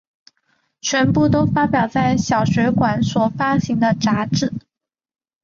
[0.81, 4.51] 全部都发表在小学馆所发行的杂志。